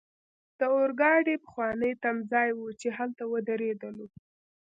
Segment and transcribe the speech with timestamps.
[0.59, 4.05] د اورګاډي پخوانی تمځای وو، چې هلته ودریدلو.